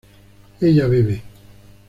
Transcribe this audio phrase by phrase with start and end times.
[0.67, 1.15] ella bebe